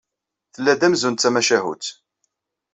[0.53, 1.85] Tella-d amzun d tamacahut.